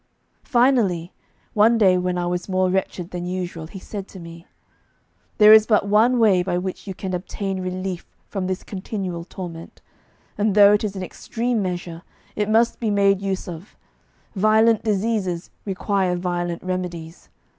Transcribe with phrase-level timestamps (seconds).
[0.45, 1.13] Finally,
[1.53, 4.47] one day when I was more wretched than usual, he said to me:
[5.37, 9.79] 'There is but one way by which you can obtain relief from this continual torment,
[10.39, 12.01] and though it is an extreme measure
[12.35, 13.75] it must be made use of;
[14.35, 17.29] violent diseases require violent remedies.